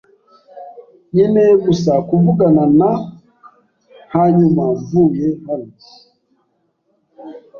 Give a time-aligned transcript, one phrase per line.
[1.11, 2.91] Nkeneye gusa kuvugana na,
[4.13, 5.71] hanyuma mvuye hano.